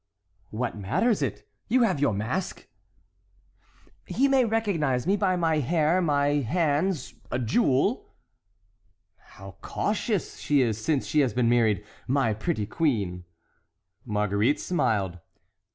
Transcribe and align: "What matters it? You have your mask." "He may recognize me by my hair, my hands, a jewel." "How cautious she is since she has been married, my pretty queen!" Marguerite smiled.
"What 0.49 0.75
matters 0.75 1.21
it? 1.21 1.47
You 1.67 1.83
have 1.83 1.99
your 1.99 2.11
mask." 2.11 2.67
"He 4.07 4.27
may 4.27 4.45
recognize 4.45 5.05
me 5.05 5.15
by 5.15 5.35
my 5.35 5.57
hair, 5.59 6.01
my 6.01 6.37
hands, 6.41 7.13
a 7.29 7.37
jewel." 7.37 8.11
"How 9.19 9.57
cautious 9.61 10.39
she 10.39 10.61
is 10.61 10.83
since 10.83 11.05
she 11.05 11.19
has 11.19 11.35
been 11.35 11.49
married, 11.49 11.85
my 12.07 12.33
pretty 12.33 12.65
queen!" 12.65 13.25
Marguerite 14.03 14.59
smiled. 14.59 15.19